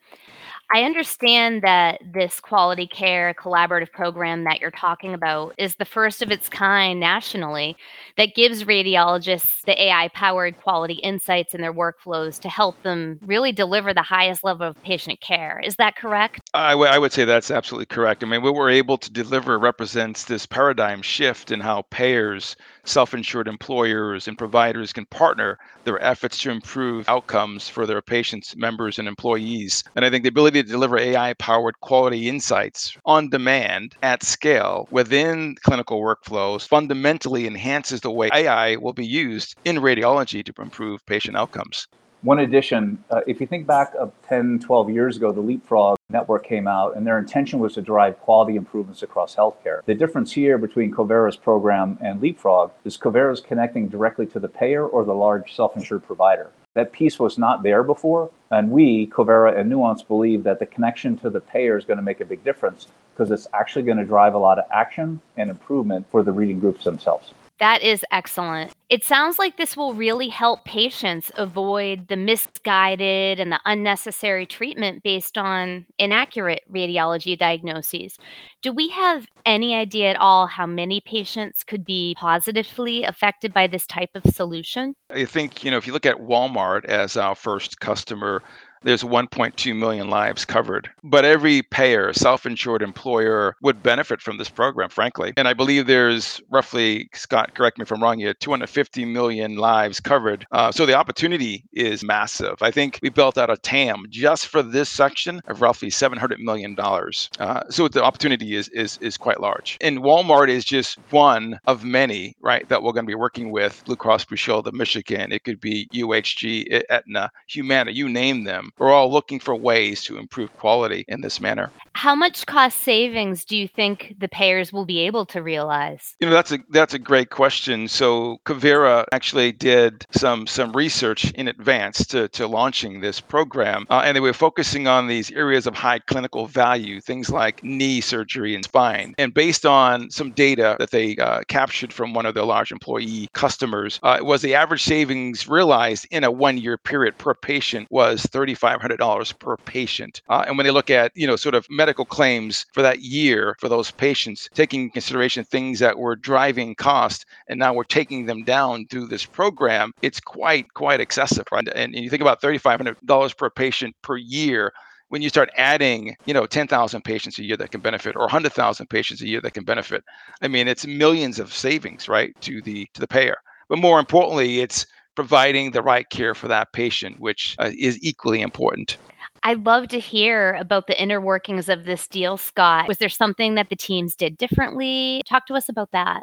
I 0.71 0.83
understand 0.83 1.63
that 1.63 1.99
this 2.05 2.41
quality 2.41 2.87
care 2.87 3.35
collaborative 3.35 3.91
program 3.91 4.45
that 4.45 4.61
you're 4.61 4.71
talking 4.71 5.15
about 5.15 5.55
is 5.57 5.77
the 5.77 5.87
first 5.87 6.21
of 6.21 6.31
its 6.31 6.51
kind 6.51 7.01
nationally 7.01 7.75
that 8.19 8.35
gives 8.35 8.65
radiologists 8.65 9.63
the 9.65 9.83
AI 9.83 10.09
powered 10.09 10.61
quality 10.61 10.95
insights 10.95 11.55
in 11.55 11.63
their 11.63 11.73
workflows 11.73 12.39
to 12.41 12.51
help 12.51 12.83
them 12.83 13.19
really 13.23 13.51
deliver 13.51 13.95
the 13.95 14.03
highest 14.03 14.45
level 14.45 14.67
of 14.67 14.83
patient 14.83 15.23
care. 15.23 15.59
Is 15.65 15.77
that 15.77 15.97
correct? 15.97 16.41
I, 16.53 16.73
w- 16.73 16.91
I 16.91 16.99
would 16.99 17.13
say 17.13 17.25
that's 17.25 17.51
absolutely 17.51 17.87
correct. 17.87 18.23
I 18.23 18.27
mean, 18.27 18.43
what 18.43 18.55
we're 18.55 18.69
able 18.69 18.99
to 18.99 19.11
deliver 19.11 19.59
represents 19.59 20.25
this 20.25 20.45
paradigm 20.45 21.01
shift 21.01 21.51
in 21.51 21.61
how 21.61 21.83
payers 21.91 22.57
self 22.85 23.15
insured 23.15 23.49
employers 23.49 24.29
and 24.29 24.37
providers 24.37 24.93
can 24.93 25.07
partner 25.07 25.59
their 25.85 26.03
efforts 26.03 26.39
to 26.39 26.51
improve 26.51 27.09
outcomes 27.09 27.69
for 27.69 27.87
their 27.87 28.03
patients, 28.03 28.55
members, 28.57 28.99
and 28.99 29.09
employees. 29.09 29.83
And 29.97 30.05
I 30.05 30.11
think 30.11 30.25
the 30.25 30.29
ability 30.29 30.58
to 30.63 30.69
deliver 30.69 30.99
AI 30.99 31.35
powered 31.35 31.81
quality 31.81 32.29
insights 32.29 32.97
on 33.05 33.29
demand 33.29 33.95
at 34.03 34.23
scale 34.23 34.89
within 34.91 35.57
clinical 35.63 36.01
workflows 36.01 36.67
fundamentally 36.67 37.47
enhances 37.47 38.01
the 38.01 38.11
way 38.11 38.31
AI 38.35 38.77
will 38.77 38.93
be 38.93 39.07
used 39.07 39.57
in 39.65 39.77
radiology 39.77 40.45
to 40.45 40.63
improve 40.63 41.05
patient 41.07 41.37
outcomes. 41.37 41.87
One 42.23 42.41
addition, 42.41 43.03
uh, 43.11 43.21
if 43.29 43.41
you 43.41 43.47
think 43.47 43.67
back 43.67 43.95
of 43.95 44.13
10, 44.29 44.59
12 44.59 44.91
years 44.91 45.17
ago, 45.17 45.31
the 45.31 45.41
Leapfrog 45.41 45.97
network 46.11 46.45
came 46.45 46.67
out 46.67 46.97
and 46.97 47.07
their 47.07 47.19
intention 47.19 47.61
was 47.61 47.75
to 47.75 47.83
drive 47.83 48.19
quality 48.19 48.57
improvements 48.57 49.05
across 49.05 49.37
healthcare. 49.37 49.85
The 49.85 49.95
difference 49.95 50.33
here 50.33 50.59
between 50.59 50.91
Covera's 50.91 51.37
program 51.37 51.97
and 52.01 52.21
Leapfrog 52.21 52.73
is 52.85 52.97
Covera's 52.97 53.41
connecting 53.41 53.87
directly 53.89 54.27
to 54.27 54.41
the 54.41 54.49
payer 54.49 54.85
or 54.85 55.05
the 55.05 55.15
large 55.15 55.55
self-insured 55.55 56.05
provider. 56.05 56.51
That 56.79 56.93
piece 56.93 57.19
was 57.19 57.39
not 57.39 57.65
there 57.65 57.83
before, 57.83 58.31
and 58.53 58.71
we, 58.71 59.09
Covera 59.09 59.59
and 59.59 59.69
Nuance, 59.69 60.01
believe 60.03 60.45
that 60.45 60.61
the 60.61 60.67
connection 60.67 61.19
to 61.19 61.29
the 61.29 61.41
payer 61.41 61.77
is 61.77 61.85
going 61.85 61.97
to 61.97 62.05
make 62.05 62.21
a 62.21 62.25
big 62.25 62.45
difference 62.45 62.87
because 63.13 63.33
it's 63.33 63.49
actually 63.53 63.83
going 63.83 63.99
to 63.99 64.05
drive 64.05 64.35
a 64.35 64.39
lot 64.39 64.61
of 64.61 64.65
action 64.71 65.21
and 65.37 65.51
improvement 65.51 66.07
for 66.09 66.23
the 66.23 66.31
reading 66.31 66.61
groups 66.61 66.85
themselves. 66.85 67.33
That 67.59 67.83
is 67.83 68.05
excellent. 68.13 68.73
It 68.89 69.05
sounds 69.05 69.39
like 69.39 69.57
this 69.57 69.77
will 69.77 69.93
really 69.93 70.29
help 70.29 70.65
patients 70.65 71.31
avoid 71.37 72.09
the 72.09 72.17
misguided 72.17 73.41
and 73.41 73.53
the 73.53 73.61
unnecessary 73.67 74.47
treatment 74.47 75.03
based 75.03 75.37
on 75.37 75.85
inaccurate 75.99 76.63
radiology 76.73 77.39
diagnoses. 77.39 78.17
Do 78.63 78.73
we 78.73 78.89
have 78.89 79.27
any 79.45 79.75
idea 79.75 80.11
at 80.11 80.17
all 80.17 80.47
how 80.47 80.67
many 80.67 81.01
patients 81.01 81.65
could 81.65 81.85
be 81.85 82.15
positively 82.19 83.05
affected 83.05 83.53
by 83.53 83.67
this 83.67 83.87
type 83.87 84.11
of 84.15 84.23
solution? 84.33 84.95
I 85.11 85.25
think, 85.25 85.65
you 85.65 85.71
know, 85.71 85.77
if 85.77 85.87
you 85.87 85.93
look 85.93 86.07
at 86.07 86.17
Walmart 86.17 86.85
as 86.85 87.17
our 87.17 87.35
first 87.35 87.81
customer, 87.81 88.43
there's 88.83 89.03
1.2 89.03 89.77
million 89.77 90.09
lives 90.09 90.45
covered. 90.45 90.91
But 91.03 91.25
every 91.25 91.63
payer, 91.63 92.13
self 92.13 92.47
insured 92.47 92.83
employer, 92.83 93.57
would 93.63 93.83
benefit 93.83 94.21
from 94.21 94.39
this 94.39 94.49
program, 94.49 94.89
frankly. 94.89 95.33
And 95.37 95.49
I 95.49 95.55
believe 95.55 95.87
there's 95.87 96.41
roughly, 96.51 97.09
Scott, 97.15 97.55
correct 97.55 97.79
me 97.79 97.83
if 97.83 97.93
I'm 97.93 98.03
wrong 98.03 98.19
here, 98.19 98.35
250 98.35 99.05
million 99.05 99.57
lives 99.57 100.01
covered. 100.01 100.47
Uh, 100.53 100.73
so 100.73 100.87
the 100.87 100.95
opportunity 100.95 101.65
is 101.73 102.03
massive. 102.03 102.57
I 102.61 102.71
think 102.71 102.99
we 103.03 103.09
built 103.09 103.39
out 103.39 103.51
a 103.51 103.57
TAM 103.57 104.07
just 104.11 104.47
for 104.47 104.63
this 104.63 104.89
section 104.89 105.41
of 105.47 105.61
roughly 105.61 105.91
$700 105.91 106.39
million. 106.39 106.77
Uh, 106.79 107.63
so 107.71 107.89
the 107.89 108.03
opportunity 108.03 108.55
is, 108.55 108.69
is, 108.71 108.99
is 108.99 109.17
quite 109.17 109.41
large. 109.41 109.77
And 109.81 109.99
Walmart 110.01 110.49
is 110.49 110.65
just 110.65 110.99
one 111.11 111.59
of 111.67 111.85
many, 111.85 112.37
right, 112.41 112.69
that 112.69 112.83
we're 112.83 112.93
going 112.93 113.07
to 113.07 113.11
be 113.11 113.15
working 113.15 113.51
with 113.51 113.83
Blue 113.85 113.97
Cross 113.97 114.27
Blue 114.27 114.37
Shield 114.37 114.67
of 114.67 114.75
Michigan. 114.75 115.33
It 115.33 115.45
could 115.45 115.61
be 115.61 115.89
UHG, 115.95 116.85
Aetna, 116.91 117.31
Humana, 117.49 117.91
you 117.91 118.09
name 118.09 118.45
them 118.45 118.68
system. 118.69 118.85
We're 118.85 118.93
all 118.93 119.11
looking 119.11 119.41
for 119.41 119.55
ways 119.55 120.03
to 120.05 120.19
improve 120.19 120.55
quality 120.57 121.05
in 121.09 121.21
this 121.21 121.41
manner. 121.41 121.71
How 121.95 122.15
much 122.15 122.47
cost 122.47 122.79
savings 122.81 123.45
do 123.45 123.57
you 123.57 123.67
think 123.67 124.15
the 124.19 124.29
payers 124.29 124.73
will 124.73 124.85
be 124.85 125.01
able 125.01 125.27
to 125.27 125.43
realize? 125.43 126.15
You 126.21 126.29
know, 126.29 126.33
that's 126.33 126.53
a 126.53 126.59
that's 126.71 126.95
a 126.95 126.99
great 126.99 127.31
question. 127.31 127.89
So 127.89 128.39
Covera 128.45 129.05
actually 129.13 129.53
did 129.53 130.07
some 130.13 130.47
some 130.47 130.73
research 130.73 131.33
in 131.33 131.49
advance 131.49 132.07
to, 132.07 132.29
to 132.29 132.47
launching 132.47 133.01
this 133.01 133.21
program, 133.21 133.85
uh, 133.91 134.03
and 134.05 134.15
they 134.15 134.21
were 134.21 134.33
focusing 134.33 134.87
on 134.87 135.09
these 135.09 135.31
areas 135.33 135.67
of 135.67 135.75
high 135.75 135.99
clinical 135.99 136.47
value, 136.47 137.01
things 137.01 137.31
like 137.31 137.65
knee 137.65 138.01
surgery 138.01 138.55
and 138.55 138.65
spine. 138.65 139.15
And 139.19 139.35
based 139.35 139.67
on 139.67 140.11
some 140.11 140.31
data 140.33 140.77
that 140.79 140.91
they 140.91 141.17
uh, 141.17 141.43
captured 141.49 141.93
from 141.93 142.15
one 142.15 142.27
of 142.27 142.35
their 142.35 142.45
large 142.45 142.71
employee 142.71 143.29
customers, 143.33 143.99
uh, 144.03 144.19
was 144.23 144.43
the 144.43 144.55
average 144.55 144.85
savings 144.85 145.49
realized 145.49 146.07
in 146.11 146.23
a 146.23 146.31
one 146.31 146.59
year 146.59 146.79
period 146.79 147.19
per 147.19 147.35
patient 147.35 147.89
was 147.91 148.23
$3,500 148.59 149.39
per 149.39 149.57
patient. 149.59 150.23
Uh, 150.29 150.45
and 150.47 150.57
when 150.57 150.65
they 150.65 150.71
look 150.71 150.91
at, 150.91 151.13
you 151.15 151.27
know, 151.27 151.37
sort 151.37 151.55
of 151.55 151.67
medical 151.71 152.05
claims 152.05 152.67
for 152.73 152.83
that 152.83 153.01
year 153.01 153.57
for 153.61 153.69
those 153.69 153.91
patients, 153.91 154.49
taking 154.55 154.83
in 154.83 154.91
consideration 154.91 155.45
things 155.45 155.79
that 155.79 155.99
were 155.99 156.17
driving 156.17 156.75
cost, 156.75 157.27
and 157.49 157.59
now 157.59 157.73
we're 157.73 157.85
taking 157.85 158.27
them 158.27 158.45
down 158.45 158.87
through 158.87 159.07
this 159.07 159.25
program, 159.25 159.93
it's 160.03 160.21
quite, 160.21 160.73
quite 160.75 161.01
excessive, 161.01 161.45
right? 161.53 161.69
And, 161.69 161.95
and 161.95 162.05
you 162.05 162.11
think 162.11 162.23
about 162.23 162.43
$3,500 162.43 163.37
per 163.37 163.51
patient 163.51 163.95
per 164.03 164.17
year 164.17 164.73
when 165.09 165.23
you 165.23 165.29
start 165.29 165.51
adding, 165.57 166.15
you 166.27 166.35
know, 166.35 166.47
10,000 166.47 167.03
patients 167.03 167.39
a 167.39 167.45
year 167.45 167.57
that 167.57 167.71
can 167.71 167.81
benefit 167.81 168.15
or 168.15 168.23
100,000 168.23 168.87
patients 168.89 169.23
a 169.23 169.27
year 169.27 169.41
that 169.41 169.55
can 169.55 169.65
benefit, 169.65 170.05
I 170.43 170.49
mean, 170.49 170.69
it's 170.69 170.87
millions 170.87 171.39
of 171.39 171.53
savings, 171.53 172.09
right, 172.09 172.39
to 172.43 172.61
the 172.63 172.87
to 172.95 173.01
the 173.01 173.09
payer. 173.09 173.37
But 173.69 173.79
more 173.79 173.99
importantly, 174.01 174.61
it's 174.61 174.87
providing 175.19 175.73
the 175.73 175.83
right 175.83 176.09
care 176.11 176.33
for 176.33 176.47
that 176.47 176.73
patient, 176.73 177.19
which 177.19 177.57
uh, 177.59 177.73
is 177.77 177.99
equally 178.05 178.41
important. 178.41 178.99
I'd 179.43 179.67
love 179.67 179.89
to 179.89 179.99
hear 179.99 180.55
about 180.61 180.87
the 180.87 181.03
inner 181.03 181.21
workings 181.21 181.69
of 181.69 181.87
this 181.87 182.07
deal, 182.07 182.37
Scott. 182.37 182.87
Was 182.87 182.99
there 182.99 183.09
something 183.09 183.57
that 183.57 183.69
the 183.69 183.75
teams 183.75 184.15
did 184.15 184.39
differently? 184.39 185.23
Talk 185.29 185.49
to 185.49 185.55
us 185.55 185.69
about 185.69 185.91
that. 185.91 186.23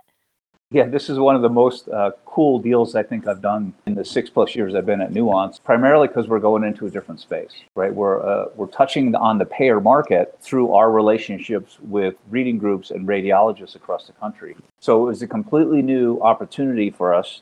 Yeah, 0.71 0.85
this 0.85 1.09
is 1.09 1.19
one 1.19 1.35
of 1.35 1.41
the 1.41 1.49
most 1.49 1.89
uh, 1.89 2.11
cool 2.25 2.57
deals 2.59 2.95
I 2.95 3.03
think 3.03 3.27
I've 3.27 3.41
done 3.41 3.73
in 3.85 3.95
the 3.95 4.05
six 4.05 4.29
plus 4.29 4.55
years 4.55 4.73
I've 4.75 4.85
been 4.85 5.01
at 5.01 5.11
Nuance. 5.11 5.59
Primarily 5.59 6.07
because 6.07 6.29
we're 6.29 6.39
going 6.39 6.63
into 6.63 6.87
a 6.87 6.89
different 6.89 7.19
space, 7.19 7.51
right? 7.75 7.93
We're 7.93 8.25
uh, 8.25 8.45
we're 8.55 8.67
touching 8.67 9.13
on 9.15 9.37
the 9.37 9.45
payer 9.45 9.81
market 9.81 10.37
through 10.41 10.73
our 10.73 10.89
relationships 10.89 11.77
with 11.81 12.15
reading 12.29 12.57
groups 12.57 12.91
and 12.91 13.05
radiologists 13.07 13.75
across 13.75 14.07
the 14.07 14.13
country. 14.13 14.55
So 14.85 15.01
it 15.01 15.07
was 15.07 15.23
a 15.23 15.27
completely 15.27 15.81
new 15.81 16.19
opportunity 16.21 16.91
for 16.91 17.11
us 17.11 17.41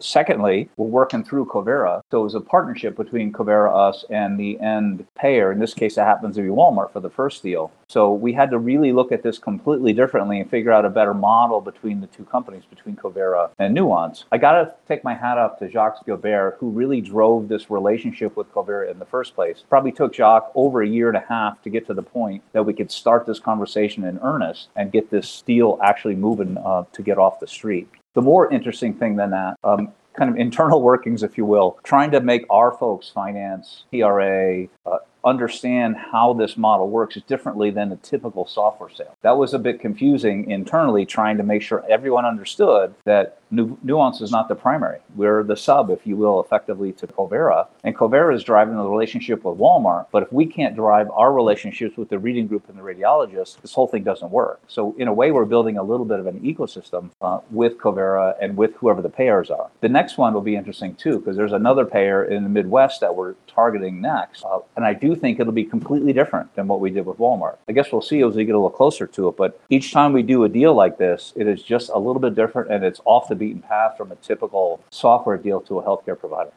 Secondly, 0.00 0.68
we're 0.76 0.86
working 0.86 1.24
through 1.24 1.46
Covera. 1.46 2.02
So 2.10 2.20
it 2.20 2.24
was 2.24 2.34
a 2.34 2.40
partnership 2.40 2.96
between 2.96 3.32
Covera, 3.32 3.74
us, 3.74 4.04
and 4.10 4.38
the 4.38 4.58
end 4.60 5.04
payer. 5.16 5.50
In 5.50 5.58
this 5.58 5.74
case, 5.74 5.98
it 5.98 6.02
happens 6.02 6.36
to 6.36 6.42
be 6.42 6.48
Walmart 6.48 6.92
for 6.92 7.00
the 7.00 7.10
first 7.10 7.42
deal. 7.42 7.72
So 7.88 8.12
we 8.12 8.32
had 8.32 8.50
to 8.50 8.58
really 8.58 8.92
look 8.92 9.10
at 9.10 9.22
this 9.22 9.38
completely 9.38 9.92
differently 9.92 10.40
and 10.40 10.48
figure 10.48 10.70
out 10.70 10.84
a 10.84 10.90
better 10.90 11.14
model 11.14 11.60
between 11.60 12.00
the 12.00 12.06
two 12.06 12.24
companies, 12.24 12.62
between 12.68 12.94
Covera 12.94 13.50
and 13.58 13.74
Nuance. 13.74 14.24
I 14.30 14.38
got 14.38 14.52
to 14.52 14.74
take 14.86 15.02
my 15.02 15.14
hat 15.14 15.38
off 15.38 15.58
to 15.58 15.68
Jacques 15.68 16.06
Gilbert, 16.06 16.58
who 16.60 16.70
really 16.70 17.00
drove 17.00 17.48
this 17.48 17.70
relationship 17.70 18.36
with 18.36 18.52
Covera 18.52 18.90
in 18.90 18.98
the 18.98 19.06
first 19.06 19.34
place. 19.34 19.64
Probably 19.68 19.90
took 19.90 20.14
Jacques 20.14 20.52
over 20.54 20.82
a 20.82 20.88
year 20.88 21.08
and 21.08 21.16
a 21.16 21.24
half 21.28 21.60
to 21.62 21.70
get 21.70 21.86
to 21.88 21.94
the 21.94 22.02
point 22.02 22.42
that 22.52 22.64
we 22.64 22.74
could 22.74 22.92
start 22.92 23.26
this 23.26 23.40
conversation 23.40 24.04
in 24.04 24.18
earnest 24.22 24.68
and 24.76 24.92
get 24.92 25.10
this 25.10 25.42
deal 25.42 25.78
actually 25.82 26.14
moving 26.14 26.56
uh, 26.58 26.77
to 26.92 27.02
get 27.02 27.18
off 27.18 27.40
the 27.40 27.46
street. 27.46 27.88
The 28.14 28.22
more 28.22 28.52
interesting 28.52 28.94
thing 28.94 29.16
than 29.16 29.30
that, 29.30 29.56
um, 29.64 29.92
kind 30.16 30.30
of 30.30 30.36
internal 30.36 30.82
workings, 30.82 31.22
if 31.22 31.38
you 31.38 31.44
will, 31.44 31.78
trying 31.84 32.10
to 32.10 32.20
make 32.20 32.44
our 32.50 32.72
folks 32.72 33.08
finance, 33.08 33.84
PRA, 33.92 34.64
uh, 34.86 34.98
understand 35.28 35.96
how 35.96 36.32
this 36.32 36.56
model 36.56 36.88
works 36.88 37.16
differently 37.26 37.70
than 37.70 37.92
a 37.92 37.96
typical 37.96 38.46
software 38.46 38.90
sale. 38.90 39.16
That 39.22 39.36
was 39.36 39.54
a 39.54 39.58
bit 39.58 39.80
confusing 39.80 40.50
internally, 40.50 41.06
trying 41.06 41.36
to 41.36 41.42
make 41.42 41.62
sure 41.62 41.84
everyone 41.88 42.24
understood 42.24 42.94
that 43.04 43.38
Nu- 43.50 43.78
Nuance 43.82 44.20
is 44.20 44.30
not 44.30 44.48
the 44.48 44.54
primary. 44.54 44.98
We're 45.16 45.42
the 45.42 45.56
sub, 45.56 45.90
if 45.90 46.06
you 46.06 46.16
will, 46.16 46.40
effectively 46.40 46.92
to 46.92 47.06
Covera. 47.06 47.66
And 47.82 47.96
Covera 47.96 48.34
is 48.34 48.44
driving 48.44 48.76
the 48.76 48.84
relationship 48.84 49.44
with 49.44 49.58
Walmart. 49.58 50.06
But 50.12 50.24
if 50.24 50.32
we 50.32 50.44
can't 50.44 50.74
drive 50.74 51.10
our 51.10 51.32
relationships 51.32 51.96
with 51.96 52.10
the 52.10 52.18
reading 52.18 52.46
group 52.46 52.68
and 52.68 52.78
the 52.78 52.82
radiologist, 52.82 53.60
this 53.62 53.72
whole 53.72 53.86
thing 53.86 54.02
doesn't 54.02 54.30
work. 54.30 54.60
So, 54.68 54.94
in 54.98 55.08
a 55.08 55.12
way, 55.12 55.30
we're 55.30 55.46
building 55.46 55.78
a 55.78 55.82
little 55.82 56.04
bit 56.04 56.20
of 56.20 56.26
an 56.26 56.40
ecosystem 56.40 57.10
uh, 57.22 57.40
with 57.50 57.78
Covera 57.78 58.36
and 58.40 58.56
with 58.56 58.74
whoever 58.76 59.00
the 59.00 59.08
payers 59.08 59.50
are. 59.50 59.70
The 59.80 59.88
next 59.88 60.18
one 60.18 60.34
will 60.34 60.42
be 60.42 60.56
interesting 60.56 60.94
too, 60.94 61.18
because 61.18 61.36
there's 61.36 61.52
another 61.52 61.86
payer 61.86 62.24
in 62.24 62.42
the 62.42 62.50
Midwest 62.50 63.00
that 63.00 63.14
we're 63.14 63.34
targeting 63.46 64.00
next. 64.00 64.44
Uh, 64.44 64.58
and 64.76 64.84
I 64.84 64.92
do 64.92 65.14
think 65.18 65.40
it'll 65.40 65.52
be 65.52 65.64
completely 65.64 66.12
different 66.12 66.54
than 66.54 66.66
what 66.68 66.80
we 66.80 66.90
did 66.90 67.04
with 67.04 67.18
Walmart. 67.18 67.56
I 67.68 67.72
guess 67.72 67.92
we'll 67.92 68.02
see 68.02 68.22
as 68.22 68.34
we 68.34 68.44
get 68.44 68.54
a 68.54 68.58
little 68.58 68.70
closer 68.70 69.06
to 69.06 69.28
it. 69.28 69.36
But 69.36 69.60
each 69.68 69.92
time 69.92 70.12
we 70.12 70.22
do 70.22 70.44
a 70.44 70.48
deal 70.48 70.74
like 70.74 70.98
this, 70.98 71.32
it 71.36 71.46
is 71.46 71.62
just 71.62 71.90
a 71.90 71.98
little 71.98 72.20
bit 72.20 72.34
different 72.34 72.70
and 72.70 72.84
it's 72.84 73.00
off 73.04 73.28
the 73.28 73.34
beaten 73.34 73.60
path 73.60 73.96
from 73.96 74.12
a 74.12 74.16
typical 74.16 74.80
software 74.90 75.36
deal 75.36 75.60
to 75.62 75.78
a 75.78 75.82
healthcare 75.82 76.18
provider. 76.18 76.52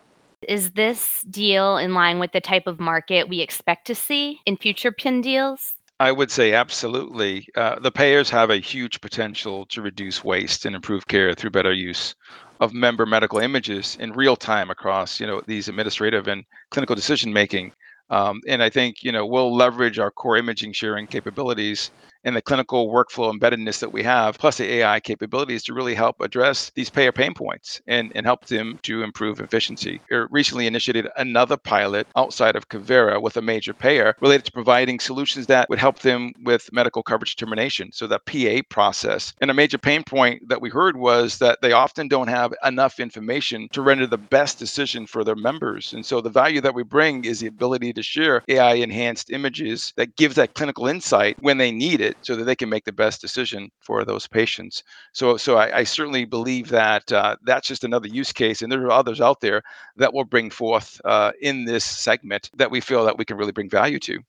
Is 0.47 0.71
this 0.71 1.21
deal 1.29 1.77
in 1.77 1.93
line 1.93 2.17
with 2.17 2.31
the 2.31 2.41
type 2.41 2.65
of 2.65 2.79
market 2.79 3.29
we 3.29 3.41
expect 3.41 3.85
to 3.87 3.95
see 3.95 4.39
in 4.45 4.57
future 4.57 4.91
PIN 4.91 5.21
deals? 5.21 5.75
I 5.99 6.11
would 6.11 6.31
say 6.31 6.53
absolutely. 6.53 7.47
Uh, 7.55 7.77
the 7.77 7.91
payers 7.91 8.27
have 8.31 8.49
a 8.49 8.57
huge 8.57 9.01
potential 9.01 9.67
to 9.67 9.83
reduce 9.83 10.23
waste 10.23 10.65
and 10.65 10.75
improve 10.75 11.07
care 11.07 11.35
through 11.35 11.51
better 11.51 11.73
use 11.73 12.15
of 12.59 12.73
member 12.73 13.05
medical 13.05 13.37
images 13.37 13.97
in 13.99 14.11
real 14.13 14.35
time 14.35 14.71
across, 14.71 15.19
you 15.19 15.27
know, 15.27 15.41
these 15.45 15.67
administrative 15.67 16.27
and 16.27 16.43
clinical 16.71 16.95
decision 16.95 17.31
making. 17.31 17.71
Um, 18.11 18.41
and 18.47 18.61
I 18.63 18.69
think 18.69 18.97
you 19.03 19.11
know 19.11 19.25
we'll 19.25 19.55
leverage 19.55 19.99
our 19.99 20.11
core 20.11 20.37
imaging 20.37 20.73
sharing 20.73 21.07
capabilities 21.07 21.91
and 22.23 22.35
the 22.35 22.41
clinical 22.41 22.91
workflow 22.91 23.33
embeddedness 23.33 23.79
that 23.79 23.93
we 23.93 24.03
have, 24.03 24.37
plus 24.37 24.57
the 24.57 24.71
AI 24.75 24.99
capabilities 24.99 25.63
to 25.63 25.73
really 25.73 25.95
help 25.95 26.19
address 26.21 26.71
these 26.75 26.89
payer 26.89 27.11
pain 27.11 27.33
points 27.33 27.81
and, 27.87 28.11
and 28.15 28.25
help 28.25 28.45
them 28.45 28.79
to 28.83 29.03
improve 29.03 29.39
efficiency. 29.39 30.01
We 30.09 30.17
recently 30.29 30.67
initiated 30.67 31.07
another 31.17 31.57
pilot 31.57 32.07
outside 32.15 32.55
of 32.55 32.69
Covera 32.69 33.21
with 33.21 33.37
a 33.37 33.41
major 33.41 33.73
payer 33.73 34.15
related 34.21 34.45
to 34.45 34.51
providing 34.51 34.99
solutions 34.99 35.47
that 35.47 35.69
would 35.69 35.79
help 35.79 35.99
them 35.99 36.33
with 36.43 36.69
medical 36.71 37.03
coverage 37.03 37.35
determination, 37.35 37.91
so 37.91 38.07
that 38.07 38.25
PA 38.25 38.61
process. 38.69 39.33
And 39.41 39.49
a 39.49 39.53
major 39.53 39.77
pain 39.77 40.03
point 40.03 40.47
that 40.49 40.61
we 40.61 40.69
heard 40.69 40.97
was 40.97 41.37
that 41.39 41.61
they 41.61 41.71
often 41.71 42.07
don't 42.07 42.27
have 42.27 42.53
enough 42.65 42.99
information 42.99 43.67
to 43.71 43.81
render 43.81 44.07
the 44.07 44.17
best 44.17 44.59
decision 44.59 45.07
for 45.07 45.23
their 45.23 45.35
members. 45.35 45.93
And 45.93 46.05
so 46.05 46.21
the 46.21 46.29
value 46.29 46.61
that 46.61 46.75
we 46.75 46.83
bring 46.83 47.25
is 47.25 47.39
the 47.39 47.47
ability 47.47 47.93
to 47.93 48.03
share 48.03 48.43
AI 48.47 48.75
enhanced 48.75 49.31
images 49.31 49.93
that 49.97 50.15
gives 50.15 50.35
that 50.35 50.53
clinical 50.53 50.87
insight 50.87 51.37
when 51.41 51.57
they 51.57 51.71
need 51.71 52.01
it 52.01 52.10
it 52.11 52.17
so 52.21 52.35
that 52.35 52.43
they 52.43 52.55
can 52.55 52.69
make 52.69 52.85
the 52.85 52.91
best 52.91 53.21
decision 53.21 53.69
for 53.79 54.05
those 54.05 54.27
patients. 54.27 54.83
So, 55.13 55.37
so 55.37 55.57
I, 55.57 55.79
I 55.79 55.83
certainly 55.83 56.25
believe 56.25 56.69
that 56.69 57.11
uh, 57.11 57.35
that's 57.43 57.67
just 57.67 57.83
another 57.83 58.07
use 58.07 58.31
case, 58.31 58.61
and 58.61 58.71
there 58.71 58.85
are 58.85 58.91
others 58.91 59.21
out 59.21 59.41
there 59.41 59.61
that 59.97 60.13
we'll 60.13 60.25
bring 60.25 60.49
forth 60.49 61.01
uh, 61.05 61.31
in 61.41 61.65
this 61.65 61.85
segment 61.85 62.49
that 62.55 62.71
we 62.71 62.81
feel 62.81 63.03
that 63.05 63.17
we 63.17 63.25
can 63.25 63.37
really 63.37 63.51
bring 63.51 63.69
value 63.69 63.99
to. 63.99 64.19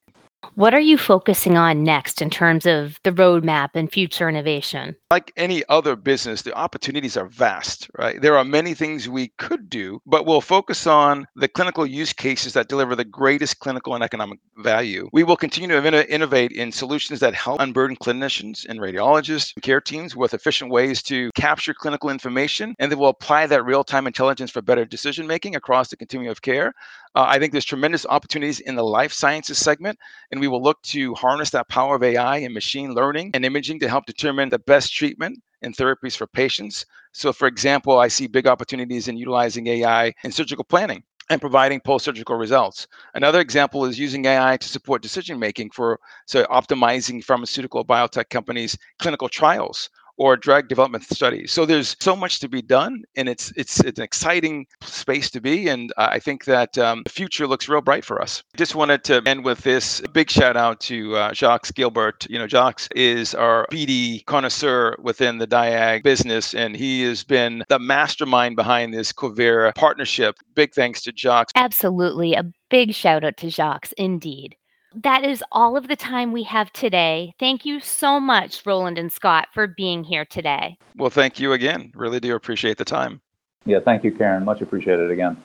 What 0.55 0.73
are 0.73 0.79
you 0.79 0.97
focusing 0.97 1.57
on 1.57 1.83
next 1.83 2.21
in 2.21 2.29
terms 2.29 2.65
of 2.65 2.99
the 3.03 3.11
roadmap 3.11 3.69
and 3.73 3.91
future 3.91 4.29
innovation? 4.29 4.95
Like 5.09 5.31
any 5.35 5.63
other 5.69 5.95
business, 5.95 6.41
the 6.41 6.53
opportunities 6.53 7.17
are 7.17 7.27
vast, 7.27 7.89
right? 7.97 8.21
There 8.21 8.37
are 8.37 8.43
many 8.43 8.73
things 8.73 9.09
we 9.09 9.29
could 9.37 9.69
do, 9.69 10.01
but 10.05 10.25
we'll 10.25 10.41
focus 10.41 10.85
on 10.85 11.27
the 11.35 11.47
clinical 11.47 11.85
use 11.85 12.13
cases 12.13 12.53
that 12.53 12.67
deliver 12.67 12.95
the 12.95 13.03
greatest 13.03 13.59
clinical 13.59 13.95
and 13.95 14.03
economic 14.03 14.39
value. 14.57 15.09
We 15.11 15.23
will 15.23 15.37
continue 15.37 15.69
to 15.69 16.13
innovate 16.13 16.51
in 16.51 16.71
solutions 16.71 17.19
that 17.19 17.33
help 17.33 17.59
unburden 17.59 17.97
clinicians 17.97 18.65
and 18.67 18.79
radiologists 18.79 19.53
and 19.55 19.63
care 19.63 19.81
teams 19.81 20.15
with 20.15 20.33
efficient 20.33 20.71
ways 20.71 21.01
to 21.03 21.31
capture 21.35 21.73
clinical 21.73 22.09
information, 22.09 22.75
and 22.79 22.91
then 22.91 22.99
we'll 22.99 23.09
apply 23.09 23.47
that 23.47 23.65
real 23.65 23.83
time 23.83 24.07
intelligence 24.07 24.51
for 24.51 24.61
better 24.61 24.85
decision 24.85 25.27
making 25.27 25.55
across 25.55 25.89
the 25.89 25.97
continuum 25.97 26.31
of 26.31 26.41
care. 26.41 26.73
Uh, 27.15 27.25
I 27.27 27.37
think 27.37 27.51
there's 27.51 27.65
tremendous 27.65 28.05
opportunities 28.07 28.59
in 28.59 28.75
the 28.75 28.83
life 28.83 29.13
sciences 29.13 29.59
segment, 29.59 29.99
and 30.31 30.41
we 30.41 30.47
will 30.47 30.61
look 30.61 30.81
to 30.83 31.13
harness 31.13 31.51
that 31.51 31.69
power 31.69 31.95
of 31.95 32.03
AI 32.03 32.37
and 32.37 32.53
machine 32.53 32.93
learning 32.93 33.31
and 33.33 33.45
imaging 33.45 33.79
to 33.81 33.89
help 33.89 34.05
determine 34.05 34.49
the 34.49 34.59
best 34.59 34.93
treatment 34.93 35.41
and 35.61 35.75
therapies 35.75 36.17
for 36.17 36.25
patients. 36.25 36.85
So, 37.11 37.31
for 37.31 37.47
example, 37.47 37.99
I 37.99 38.07
see 38.07 38.25
big 38.27 38.47
opportunities 38.47 39.07
in 39.07 39.17
utilizing 39.17 39.67
AI 39.67 40.13
in 40.23 40.31
surgical 40.31 40.63
planning 40.63 41.03
and 41.29 41.39
providing 41.39 41.79
post-surgical 41.79 42.35
results. 42.35 42.87
Another 43.13 43.39
example 43.39 43.85
is 43.85 43.99
using 43.99 44.25
AI 44.25 44.57
to 44.57 44.67
support 44.67 45.01
decision 45.01 45.39
making 45.39 45.69
for 45.69 45.99
so 46.25 46.43
optimizing 46.45 47.23
pharmaceutical 47.23 47.85
biotech 47.85 48.29
companies' 48.29 48.77
clinical 48.99 49.29
trials 49.29 49.89
or 50.17 50.37
drug 50.37 50.67
development 50.67 51.03
studies. 51.03 51.51
So 51.51 51.65
there's 51.65 51.95
so 51.99 52.15
much 52.15 52.39
to 52.39 52.49
be 52.49 52.61
done, 52.61 53.03
and 53.15 53.27
it's 53.27 53.51
it's 53.55 53.79
it's 53.81 53.99
an 53.99 54.03
exciting 54.03 54.65
space 54.81 55.29
to 55.31 55.41
be. 55.41 55.67
And 55.67 55.91
I 55.97 56.19
think 56.19 56.45
that 56.45 56.77
um, 56.77 57.03
the 57.03 57.09
future 57.09 57.47
looks 57.47 57.67
real 57.67 57.81
bright 57.81 58.05
for 58.05 58.21
us. 58.21 58.43
Just 58.55 58.75
wanted 58.75 59.03
to 59.05 59.21
end 59.25 59.45
with 59.45 59.59
this 59.59 60.01
big 60.13 60.29
shout 60.29 60.57
out 60.57 60.79
to 60.81 61.15
uh, 61.15 61.33
Jacques 61.33 61.73
Gilbert. 61.73 62.27
You 62.29 62.39
know, 62.39 62.47
Jacques 62.47 62.87
is 62.95 63.33
our 63.33 63.67
BD 63.71 64.25
connoisseur 64.25 64.95
within 65.01 65.37
the 65.37 65.47
Diag 65.47 66.03
business, 66.03 66.53
and 66.53 66.75
he 66.75 67.03
has 67.03 67.23
been 67.23 67.63
the 67.69 67.79
mastermind 67.79 68.55
behind 68.55 68.93
this 68.93 69.11
Covera 69.11 69.73
partnership. 69.75 70.37
Big 70.55 70.73
thanks 70.73 71.01
to 71.03 71.11
Jacques. 71.11 71.49
Absolutely. 71.55 72.33
A 72.33 72.43
big 72.69 72.93
shout 72.93 73.23
out 73.23 73.37
to 73.37 73.49
Jacques, 73.49 73.91
indeed. 73.97 74.55
That 75.01 75.23
is 75.23 75.43
all 75.51 75.75
of 75.75 75.87
the 75.87 75.95
time 75.95 76.31
we 76.31 76.43
have 76.43 76.71
today. 76.71 77.33
Thank 77.39 77.65
you 77.65 77.79
so 77.79 78.19
much, 78.19 78.63
Roland 78.63 78.99
and 78.99 79.11
Scott, 79.11 79.47
for 79.51 79.65
being 79.65 80.03
here 80.03 80.23
today. 80.23 80.77
Well, 80.97 81.09
thank 81.09 81.39
you 81.39 81.53
again. 81.53 81.91
Really 81.95 82.19
do 82.19 82.35
appreciate 82.35 82.77
the 82.77 82.85
time. 82.85 83.19
Yeah, 83.65 83.79
thank 83.79 84.03
you, 84.03 84.11
Karen. 84.11 84.45
Much 84.45 84.61
appreciated 84.61 85.09
again. 85.09 85.41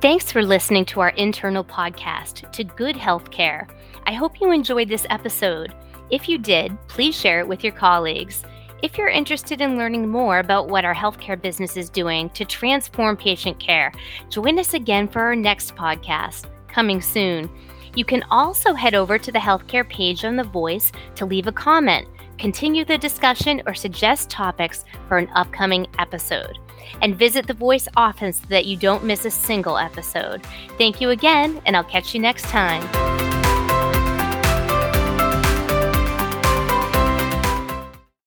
Thanks 0.00 0.32
for 0.32 0.42
listening 0.42 0.86
to 0.86 1.00
our 1.00 1.10
internal 1.10 1.62
podcast, 1.62 2.50
To 2.52 2.64
Good 2.64 2.96
Healthcare. 2.96 3.70
I 4.06 4.14
hope 4.14 4.40
you 4.40 4.50
enjoyed 4.50 4.88
this 4.88 5.06
episode. 5.10 5.72
If 6.10 6.28
you 6.28 6.38
did, 6.38 6.76
please 6.88 7.14
share 7.14 7.38
it 7.38 7.46
with 7.46 7.62
your 7.62 7.74
colleagues. 7.74 8.42
If 8.82 8.96
you're 8.96 9.08
interested 9.08 9.60
in 9.60 9.76
learning 9.76 10.08
more 10.08 10.38
about 10.38 10.68
what 10.68 10.86
our 10.86 10.94
healthcare 10.94 11.40
business 11.40 11.76
is 11.76 11.90
doing 11.90 12.30
to 12.30 12.46
transform 12.46 13.16
patient 13.16 13.58
care, 13.58 13.92
join 14.30 14.58
us 14.58 14.72
again 14.72 15.06
for 15.06 15.20
our 15.20 15.36
next 15.36 15.76
podcast, 15.76 16.46
coming 16.66 17.02
soon. 17.02 17.50
You 17.94 18.06
can 18.06 18.22
also 18.30 18.72
head 18.72 18.94
over 18.94 19.18
to 19.18 19.30
the 19.30 19.38
healthcare 19.38 19.86
page 19.86 20.24
on 20.24 20.36
The 20.36 20.44
Voice 20.44 20.92
to 21.16 21.26
leave 21.26 21.46
a 21.46 21.52
comment, 21.52 22.08
continue 22.38 22.86
the 22.86 22.96
discussion, 22.96 23.62
or 23.66 23.74
suggest 23.74 24.30
topics 24.30 24.86
for 25.08 25.18
an 25.18 25.28
upcoming 25.34 25.86
episode. 25.98 26.58
And 27.02 27.16
visit 27.16 27.46
The 27.46 27.52
Voice 27.52 27.86
often 27.96 28.32
so 28.32 28.46
that 28.48 28.64
you 28.64 28.78
don't 28.78 29.04
miss 29.04 29.26
a 29.26 29.30
single 29.30 29.76
episode. 29.76 30.42
Thank 30.78 31.02
you 31.02 31.10
again, 31.10 31.60
and 31.66 31.76
I'll 31.76 31.84
catch 31.84 32.14
you 32.14 32.20
next 32.20 32.44
time. 32.44 33.29